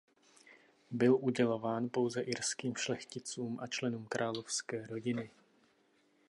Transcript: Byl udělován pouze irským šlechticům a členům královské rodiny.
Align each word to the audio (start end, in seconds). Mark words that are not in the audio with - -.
Byl 0.91 1.15
udělován 1.19 1.89
pouze 1.89 2.21
irským 2.21 2.75
šlechticům 2.75 3.59
a 3.59 3.67
členům 3.67 4.05
královské 4.05 4.87
rodiny. 4.87 5.29